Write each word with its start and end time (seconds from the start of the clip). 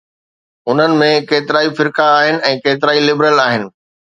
انهن 0.69 0.95
۾ 1.01 1.09
ڪيترائي 1.33 1.69
فرقا 1.81 2.09
آهن 2.23 2.43
۽ 2.53 2.57
ڪيترائي 2.67 3.07
لبرل 3.11 3.47
آهن. 3.49 3.71